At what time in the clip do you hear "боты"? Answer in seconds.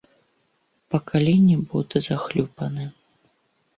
1.73-1.97